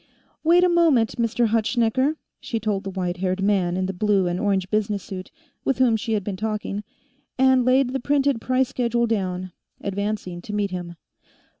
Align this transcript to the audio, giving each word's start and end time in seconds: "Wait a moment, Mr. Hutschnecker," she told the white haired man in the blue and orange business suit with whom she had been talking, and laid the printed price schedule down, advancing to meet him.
"Wait 0.43 0.63
a 0.63 0.67
moment, 0.67 1.17
Mr. 1.17 1.49
Hutschnecker," 1.49 2.15
she 2.39 2.59
told 2.59 2.83
the 2.83 2.89
white 2.89 3.17
haired 3.17 3.43
man 3.43 3.77
in 3.77 3.85
the 3.85 3.93
blue 3.93 4.25
and 4.25 4.39
orange 4.39 4.67
business 4.71 5.03
suit 5.03 5.29
with 5.63 5.77
whom 5.77 5.95
she 5.95 6.13
had 6.13 6.23
been 6.23 6.35
talking, 6.35 6.83
and 7.37 7.63
laid 7.65 7.91
the 7.91 7.99
printed 7.99 8.41
price 8.41 8.69
schedule 8.69 9.05
down, 9.05 9.51
advancing 9.83 10.41
to 10.41 10.53
meet 10.53 10.71
him. 10.71 10.95